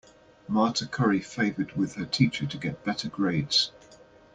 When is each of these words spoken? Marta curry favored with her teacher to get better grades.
Marta 0.47 0.87
curry 0.87 1.19
favored 1.19 1.73
with 1.73 1.93
her 1.93 2.07
teacher 2.07 2.47
to 2.47 2.57
get 2.57 2.83
better 2.83 3.07
grades. 3.07 3.71